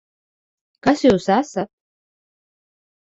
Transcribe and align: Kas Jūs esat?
Kas 0.87 1.05
Jūs 1.07 1.27
esat? 1.35 1.71